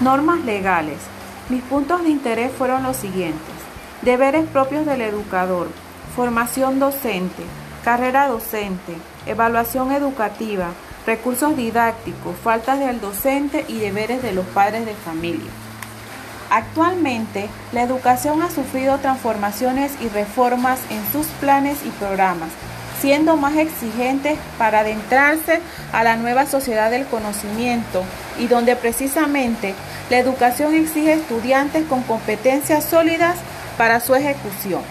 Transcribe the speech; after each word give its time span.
Normas 0.00 0.44
legales. 0.44 0.98
Mis 1.48 1.60
puntos 1.64 2.04
de 2.04 2.10
interés 2.10 2.52
fueron 2.52 2.84
los 2.84 2.96
siguientes. 2.96 3.40
Deberes 4.02 4.46
propios 4.46 4.86
del 4.86 5.00
educador, 5.00 5.66
formación 6.14 6.78
docente, 6.78 7.42
carrera 7.82 8.28
docente, 8.28 8.94
evaluación 9.26 9.90
educativa, 9.90 10.68
recursos 11.04 11.56
didácticos, 11.56 12.36
faltas 12.44 12.78
del 12.78 13.00
docente 13.00 13.64
y 13.66 13.78
deberes 13.78 14.22
de 14.22 14.30
los 14.30 14.46
padres 14.46 14.86
de 14.86 14.94
familia. 14.94 15.50
Actualmente, 16.48 17.48
la 17.72 17.82
educación 17.82 18.40
ha 18.42 18.50
sufrido 18.50 18.98
transformaciones 18.98 19.92
y 20.00 20.08
reformas 20.08 20.78
en 20.90 21.04
sus 21.10 21.26
planes 21.40 21.78
y 21.84 21.90
programas, 21.90 22.50
siendo 23.00 23.36
más 23.36 23.56
exigentes 23.56 24.38
para 24.58 24.80
adentrarse 24.80 25.60
a 25.92 26.02
la 26.02 26.16
nueva 26.16 26.46
sociedad 26.46 26.90
del 26.90 27.06
conocimiento 27.06 28.04
y 28.38 28.46
donde 28.46 28.76
precisamente 28.76 29.74
la 30.10 30.18
educación 30.18 30.74
exige 30.74 31.12
estudiantes 31.12 31.84
con 31.86 32.02
competencias 32.02 32.84
sólidas 32.84 33.36
para 33.76 34.00
su 34.00 34.14
ejecución. 34.14 34.82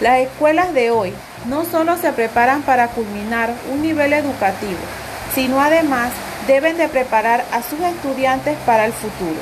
Las 0.00 0.20
escuelas 0.20 0.72
de 0.74 0.90
hoy 0.90 1.12
no 1.46 1.64
solo 1.64 1.96
se 1.96 2.12
preparan 2.12 2.62
para 2.62 2.88
culminar 2.88 3.52
un 3.72 3.82
nivel 3.82 4.12
educativo, 4.12 4.78
sino 5.34 5.60
además 5.60 6.10
deben 6.46 6.76
de 6.78 6.88
preparar 6.88 7.44
a 7.52 7.62
sus 7.62 7.80
estudiantes 7.80 8.56
para 8.64 8.86
el 8.86 8.92
futuro. 8.92 9.40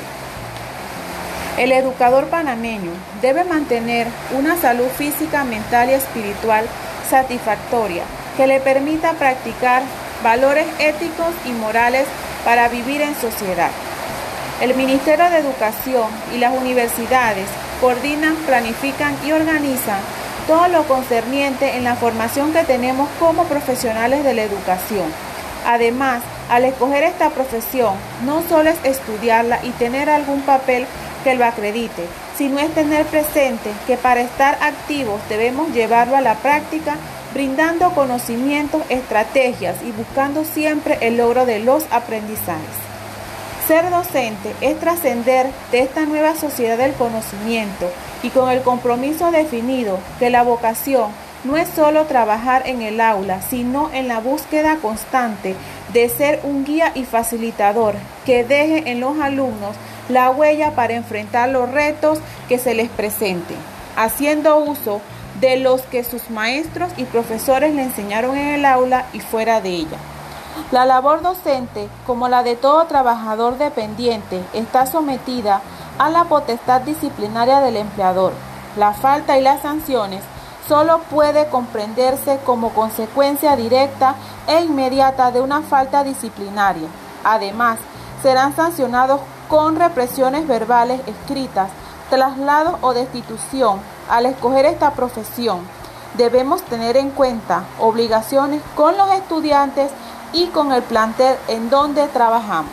El 1.57 1.71
educador 1.71 2.25
panameño 2.27 2.91
debe 3.21 3.43
mantener 3.43 4.07
una 4.37 4.57
salud 4.57 4.87
física, 4.95 5.43
mental 5.43 5.89
y 5.89 5.93
espiritual 5.93 6.65
satisfactoria 7.09 8.03
que 8.35 8.47
le 8.47 8.59
permita 8.59 9.13
practicar 9.13 9.81
valores 10.23 10.65
éticos 10.79 11.33
y 11.45 11.51
morales 11.51 12.05
para 12.45 12.69
vivir 12.69 13.01
en 13.01 13.15
sociedad. 13.15 13.71
El 14.61 14.75
Ministerio 14.75 15.29
de 15.29 15.37
Educación 15.37 16.07
y 16.33 16.37
las 16.37 16.53
universidades 16.53 17.47
coordinan, 17.79 18.35
planifican 18.47 19.15
y 19.25 19.31
organizan 19.31 19.99
todo 20.47 20.67
lo 20.67 20.83
concerniente 20.83 21.75
en 21.75 21.83
la 21.83 21.95
formación 21.95 22.53
que 22.53 22.63
tenemos 22.63 23.09
como 23.19 23.43
profesionales 23.43 24.23
de 24.23 24.33
la 24.33 24.43
educación. 24.43 25.05
Además, 25.65 26.23
al 26.49 26.63
escoger 26.63 27.03
esta 27.03 27.29
profesión, 27.29 27.93
no 28.25 28.41
solo 28.47 28.69
es 28.69 28.77
estudiarla 28.83 29.59
y 29.63 29.71
tener 29.71 30.09
algún 30.09 30.41
papel 30.41 30.87
que 31.23 31.35
lo 31.35 31.45
acredite, 31.45 32.07
sino 32.37 32.59
es 32.59 32.73
tener 32.73 33.05
presente 33.07 33.71
que 33.87 33.97
para 33.97 34.21
estar 34.21 34.57
activos 34.61 35.19
debemos 35.27 35.73
llevarlo 35.73 36.15
a 36.15 36.21
la 36.21 36.35
práctica, 36.35 36.95
brindando 37.33 37.91
conocimientos, 37.91 38.83
estrategias 38.89 39.75
y 39.83 39.91
buscando 39.91 40.43
siempre 40.45 40.97
el 41.01 41.17
logro 41.17 41.45
de 41.45 41.59
los 41.59 41.85
aprendizajes. 41.91 42.87
Ser 43.67 43.89
docente 43.89 44.53
es 44.61 44.79
trascender 44.79 45.47
de 45.71 45.79
esta 45.79 46.05
nueva 46.05 46.35
sociedad 46.35 46.77
del 46.77 46.93
conocimiento 46.93 47.89
y 48.23 48.29
con 48.29 48.49
el 48.49 48.61
compromiso 48.61 49.31
definido 49.31 49.99
que 50.19 50.29
la 50.29 50.43
vocación 50.43 51.11
no 51.43 51.57
es 51.57 51.67
solo 51.69 52.05
trabajar 52.05 52.63
en 52.65 52.81
el 52.81 53.01
aula, 53.01 53.41
sino 53.41 53.89
en 53.93 54.07
la 54.07 54.19
búsqueda 54.19 54.77
constante 54.77 55.55
de 55.91 56.09
ser 56.09 56.39
un 56.43 56.65
guía 56.65 56.91
y 56.95 57.03
facilitador 57.03 57.95
que 58.25 58.43
deje 58.43 58.89
en 58.89 58.99
los 58.99 59.19
alumnos 59.19 59.75
la 60.09 60.29
huella 60.29 60.71
para 60.75 60.93
enfrentar 60.93 61.49
los 61.49 61.69
retos 61.71 62.19
que 62.47 62.59
se 62.59 62.73
les 62.73 62.89
presenten, 62.89 63.57
haciendo 63.95 64.57
uso 64.57 65.01
de 65.39 65.57
los 65.57 65.81
que 65.83 66.03
sus 66.03 66.29
maestros 66.29 66.91
y 66.97 67.05
profesores 67.05 67.73
le 67.73 67.83
enseñaron 67.83 68.37
en 68.37 68.55
el 68.55 68.65
aula 68.65 69.05
y 69.13 69.19
fuera 69.19 69.61
de 69.61 69.69
ella. 69.69 69.97
La 70.71 70.85
labor 70.85 71.21
docente, 71.21 71.87
como 72.05 72.27
la 72.27 72.43
de 72.43 72.55
todo 72.55 72.85
trabajador 72.85 73.57
dependiente, 73.57 74.41
está 74.53 74.85
sometida 74.85 75.61
a 75.99 76.09
la 76.09 76.25
potestad 76.25 76.81
disciplinaria 76.81 77.59
del 77.59 77.77
empleador. 77.77 78.33
La 78.75 78.93
falta 78.93 79.37
y 79.37 79.41
las 79.41 79.61
sanciones 79.61 80.23
solo 80.67 80.99
puede 81.09 81.47
comprenderse 81.47 82.39
como 82.45 82.69
consecuencia 82.69 83.55
directa 83.55 84.15
e 84.47 84.61
inmediata 84.61 85.31
de 85.31 85.41
una 85.41 85.61
falta 85.61 86.03
disciplinaria. 86.03 86.87
Además, 87.23 87.77
serán 88.21 88.55
sancionados 88.55 89.21
con 89.49 89.75
represiones 89.75 90.47
verbales 90.47 91.01
escritas, 91.07 91.69
traslado 92.09 92.77
o 92.81 92.93
destitución 92.93 93.79
al 94.09 94.25
escoger 94.25 94.65
esta 94.65 94.91
profesión. 94.91 95.59
Debemos 96.15 96.61
tener 96.63 96.97
en 96.97 97.11
cuenta 97.11 97.63
obligaciones 97.79 98.61
con 98.75 98.97
los 98.97 99.11
estudiantes 99.11 99.91
y 100.33 100.47
con 100.47 100.71
el 100.71 100.81
plantel 100.83 101.35
en 101.47 101.69
donde 101.69 102.07
trabajamos. 102.07 102.71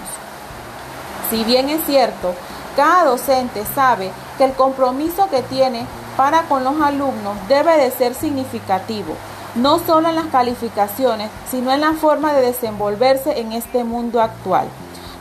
Si 1.31 1.45
bien 1.45 1.69
es 1.69 1.85
cierto, 1.85 2.35
cada 2.77 3.05
docente 3.05 3.65
sabe 3.75 4.11
que 4.39 4.45
el 4.45 4.53
compromiso 4.53 5.29
que 5.31 5.43
tiene 5.43 5.87
para 6.17 6.43
con 6.43 6.65
los 6.65 6.81
alumnos 6.81 7.37
debe 7.49 7.77
de 7.77 7.91
ser 7.91 8.15
significativo, 8.15 9.15
no 9.55 9.79
solo 9.79 10.09
en 10.09 10.17
las 10.17 10.27
calificaciones, 10.27 11.31
sino 11.51 11.73
en 11.73 11.81
la 11.81 11.93
forma 11.93 12.33
de 12.33 12.43
desenvolverse 12.43 13.41
en 13.41 13.53
este 13.53 13.85
mundo 13.85 14.21
actual 14.21 14.69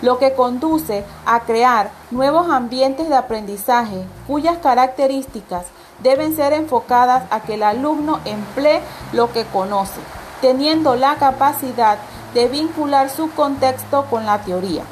lo 0.03 0.19
que 0.19 0.33
conduce 0.33 1.05
a 1.25 1.39
crear 1.39 1.89
nuevos 2.11 2.49
ambientes 2.49 3.07
de 3.07 3.15
aprendizaje 3.15 4.05
cuyas 4.27 4.57
características 4.57 5.65
deben 5.99 6.35
ser 6.35 6.51
enfocadas 6.51 7.23
a 7.31 7.39
que 7.39 7.53
el 7.53 7.63
alumno 7.63 8.19
emplee 8.25 8.81
lo 9.13 9.31
que 9.31 9.45
conoce, 9.45 10.01
teniendo 10.41 10.95
la 10.95 11.15
capacidad 11.15 11.97
de 12.33 12.49
vincular 12.49 13.09
su 13.09 13.31
contexto 13.31 14.05
con 14.09 14.25
la 14.25 14.39
teoría. 14.39 14.83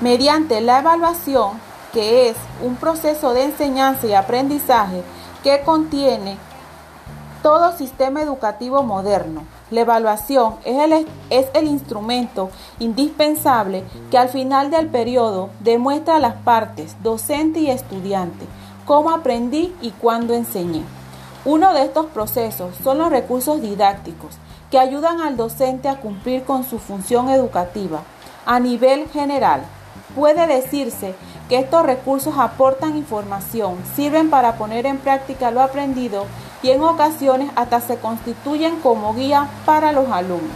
Mediante 0.00 0.60
la 0.60 0.78
evaluación, 0.78 1.60
que 1.92 2.28
es 2.28 2.36
un 2.62 2.76
proceso 2.76 3.34
de 3.34 3.42
enseñanza 3.42 4.06
y 4.06 4.14
aprendizaje 4.14 5.02
que 5.42 5.62
contiene 5.62 6.38
todo 7.42 7.76
sistema 7.76 8.22
educativo 8.22 8.84
moderno, 8.84 9.42
la 9.70 9.80
evaluación 9.80 10.56
es 10.64 10.78
el, 10.78 11.06
es 11.30 11.46
el 11.54 11.66
instrumento 11.66 12.50
indispensable 12.78 13.84
que 14.10 14.18
al 14.18 14.28
final 14.28 14.70
del 14.70 14.88
periodo 14.88 15.50
demuestra 15.60 16.16
a 16.16 16.20
las 16.20 16.34
partes, 16.34 16.96
docente 17.02 17.60
y 17.60 17.70
estudiante, 17.70 18.46
cómo 18.84 19.10
aprendí 19.10 19.74
y 19.82 19.90
cuándo 19.90 20.34
enseñé. 20.34 20.82
Uno 21.44 21.72
de 21.74 21.82
estos 21.82 22.06
procesos 22.06 22.74
son 22.82 22.98
los 22.98 23.10
recursos 23.10 23.60
didácticos 23.62 24.36
que 24.70 24.78
ayudan 24.78 25.20
al 25.20 25.36
docente 25.36 25.88
a 25.88 26.00
cumplir 26.00 26.44
con 26.44 26.64
su 26.64 26.78
función 26.78 27.28
educativa. 27.30 28.02
A 28.44 28.60
nivel 28.60 29.08
general, 29.08 29.62
puede 30.14 30.46
decirse 30.46 31.14
que 31.48 31.58
estos 31.58 31.84
recursos 31.84 32.34
aportan 32.36 32.96
información, 32.96 33.76
sirven 33.94 34.30
para 34.30 34.56
poner 34.56 34.84
en 34.86 34.98
práctica 34.98 35.50
lo 35.50 35.62
aprendido 35.62 36.26
y 36.62 36.70
en 36.70 36.82
ocasiones 36.82 37.50
hasta 37.56 37.80
se 37.80 37.98
constituyen 37.98 38.80
como 38.80 39.14
guía 39.14 39.48
para 39.64 39.92
los 39.92 40.10
alumnos. 40.10 40.50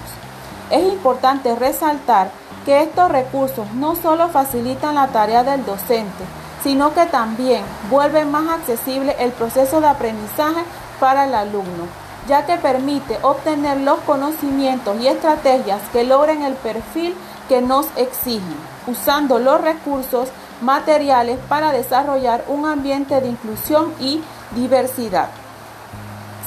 Es 0.71 0.85
importante 0.93 1.55
resaltar 1.55 2.31
que 2.65 2.83
estos 2.83 3.11
recursos 3.11 3.71
no 3.75 3.97
solo 3.97 4.29
facilitan 4.29 4.95
la 4.95 5.09
tarea 5.09 5.45
del 5.45 5.65
docente, 5.65 6.25
sino 6.63 6.95
que 6.95 7.07
también 7.07 7.63
vuelven 7.91 8.31
más 8.31 8.49
accesible 8.49 9.17
el 9.19 9.33
proceso 9.33 9.81
de 9.81 9.89
aprendizaje 9.89 10.63
para 11.01 11.25
el 11.25 11.35
alumno, 11.35 11.87
ya 12.29 12.47
que 12.47 12.57
permite 12.57 13.19
obtener 13.23 13.81
los 13.81 13.99
conocimientos 14.01 15.01
y 15.01 15.09
estrategias 15.09 15.81
que 15.93 16.05
logren 16.05 16.43
el 16.43 16.55
perfil 16.55 17.15
que 17.49 17.61
nos 17.61 17.87
exigen, 17.97 18.57
usando 18.87 19.39
los 19.41 19.61
recursos 19.61 20.29
materiales 20.61 21.39
para 21.49 21.73
desarrollar 21.73 22.45
un 22.47 22.65
ambiente 22.67 23.21
de 23.21 23.29
inclusión 23.29 23.93
y 23.99 24.23
diversidad. 24.55 25.42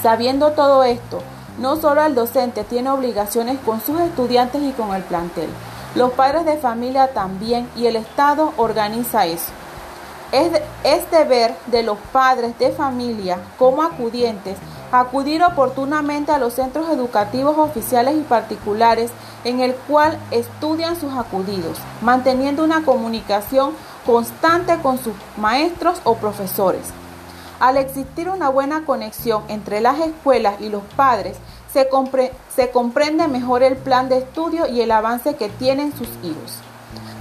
Sabiendo 0.02 0.52
todo 0.52 0.84
esto, 0.84 1.20
no 1.58 1.76
solo 1.76 2.02
el 2.02 2.14
docente 2.14 2.64
tiene 2.64 2.90
obligaciones 2.90 3.58
con 3.64 3.80
sus 3.80 4.00
estudiantes 4.00 4.62
y 4.62 4.72
con 4.72 4.94
el 4.94 5.02
plantel, 5.02 5.48
los 5.94 6.12
padres 6.12 6.44
de 6.44 6.58
familia 6.58 7.14
también 7.14 7.68
y 7.76 7.86
el 7.86 7.96
Estado 7.96 8.52
organiza 8.58 9.26
eso. 9.26 9.52
Es, 10.32 10.60
es, 10.84 11.10
deber 11.10 11.54
de 11.66 11.82
los 11.82 11.98
padres 12.12 12.58
de 12.58 12.72
familia 12.72 13.38
como 13.58 13.82
acudientes 13.82 14.58
acudir 14.92 15.42
oportunamente 15.42 16.32
a 16.32 16.38
los 16.38 16.54
centros 16.54 16.88
educativos 16.90 17.56
oficiales 17.58 18.16
y 18.16 18.22
particulares 18.22 19.10
en 19.44 19.60
el 19.60 19.74
cual 19.74 20.18
estudian 20.30 20.98
sus 20.98 21.12
acudidos, 21.14 21.78
manteniendo 22.02 22.64
una 22.64 22.84
comunicación 22.84 23.72
constante 24.04 24.78
con 24.82 24.98
sus 24.98 25.14
maestros 25.36 26.00
o 26.04 26.16
profesores. 26.16 26.92
Al 27.58 27.78
existir 27.78 28.28
una 28.28 28.50
buena 28.50 28.84
conexión 28.84 29.42
entre 29.48 29.80
las 29.80 29.98
escuelas 30.00 30.60
y 30.60 30.68
los 30.68 30.82
padres, 30.94 31.38
se, 31.72 32.70
comprende 32.70 33.28
mejor 33.28 33.62
el 33.62 33.76
plan 33.76 34.08
de 34.08 34.18
estudio 34.18 34.66
y 34.66 34.80
el 34.80 34.90
avance 34.90 35.36
que 35.36 35.48
tienen 35.48 35.92
sus 35.92 36.08
hijos. 36.22 36.60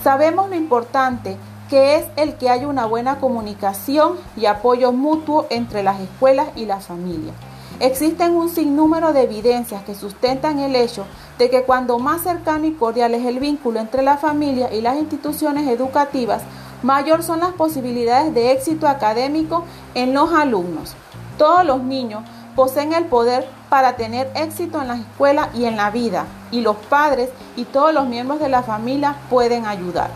Sabemos 0.03 0.49
lo 0.49 0.55
importante 0.55 1.37
que 1.69 1.95
es 1.95 2.05
el 2.15 2.35
que 2.35 2.49
haya 2.49 2.67
una 2.67 2.85
buena 2.85 3.19
comunicación 3.19 4.17
y 4.37 4.45
apoyo 4.45 4.91
mutuo 4.91 5.47
entre 5.49 5.83
las 5.83 5.99
escuelas 5.99 6.47
y 6.55 6.65
la 6.65 6.79
familia. 6.79 7.33
Existen 7.79 8.33
un 8.35 8.49
sinnúmero 8.49 9.11
de 9.11 9.23
evidencias 9.23 9.83
que 9.83 9.95
sustentan 9.95 10.59
el 10.59 10.75
hecho 10.75 11.05
de 11.37 11.49
que 11.49 11.63
cuando 11.63 11.99
más 11.99 12.21
cercano 12.21 12.65
y 12.65 12.71
cordial 12.71 13.13
es 13.13 13.25
el 13.25 13.39
vínculo 13.39 13.79
entre 13.81 14.03
la 14.03 14.17
familia 14.17 14.73
y 14.73 14.79
las 14.79 14.97
instituciones 14.97 15.67
educativas, 15.67 16.43
mayor 16.85 17.23
son 17.23 17.39
las 17.39 17.53
posibilidades 17.53 18.31
de 18.35 18.51
éxito 18.51 18.87
académico 18.87 19.65
en 19.95 20.13
los 20.13 20.31
alumnos. 20.31 20.93
Todos 21.35 21.65
los 21.65 21.81
niños 21.81 22.21
poseen 22.55 22.93
el 22.93 23.05
poder 23.05 23.47
para 23.69 23.95
tener 23.95 24.29
éxito 24.35 24.79
en 24.79 24.89
la 24.89 24.95
escuela 24.97 25.49
y 25.55 25.65
en 25.65 25.77
la 25.77 25.89
vida, 25.89 26.27
y 26.51 26.61
los 26.61 26.75
padres 26.75 27.31
y 27.55 27.63
todos 27.65 27.91
los 27.91 28.07
miembros 28.07 28.39
de 28.39 28.49
la 28.49 28.61
familia 28.61 29.15
pueden 29.31 29.65
ayudar, 29.65 30.11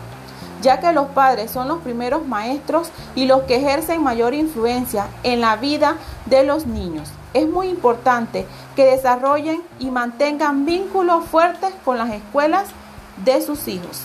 ya 0.62 0.78
que 0.78 0.92
los 0.92 1.08
padres 1.08 1.50
son 1.50 1.66
los 1.66 1.80
primeros 1.80 2.24
maestros 2.24 2.92
y 3.16 3.24
los 3.24 3.42
que 3.42 3.56
ejercen 3.56 4.04
mayor 4.04 4.32
influencia 4.32 5.08
en 5.24 5.40
la 5.40 5.56
vida 5.56 5.96
de 6.26 6.44
los 6.44 6.66
niños. 6.66 7.10
Es 7.34 7.48
muy 7.48 7.66
importante 7.66 8.46
que 8.76 8.84
desarrollen 8.84 9.60
y 9.80 9.90
mantengan 9.90 10.64
vínculos 10.64 11.24
fuertes 11.24 11.74
con 11.84 11.98
las 11.98 12.10
escuelas 12.10 12.68
de 13.24 13.42
sus 13.42 13.66
hijos. 13.66 14.04